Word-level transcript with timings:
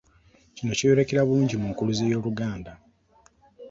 Kino 0.55 0.71
kyeyolekera 0.77 1.27
bulungi 1.27 1.55
mu 1.61 1.67
Nkuluze 1.71 2.03
ya 2.11 2.17
Oluganda. 2.21 2.71